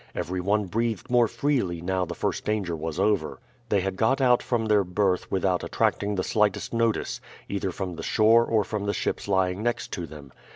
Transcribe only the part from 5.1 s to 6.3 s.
without attracting the